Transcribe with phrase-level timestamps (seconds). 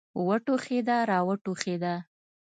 [0.27, 1.95] وټوخېده را وټوخېده.